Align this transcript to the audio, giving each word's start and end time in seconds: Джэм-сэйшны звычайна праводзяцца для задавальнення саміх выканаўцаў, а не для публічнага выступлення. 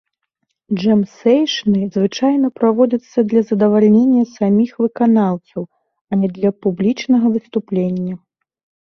Джэм-сэйшны 0.77 1.81
звычайна 1.97 2.47
праводзяцца 2.61 3.19
для 3.35 3.41
задавальнення 3.51 4.23
саміх 4.35 4.71
выканаўцаў, 4.87 5.61
а 6.09 6.13
не 6.23 6.35
для 6.35 6.49
публічнага 6.65 7.25
выступлення. 7.39 8.13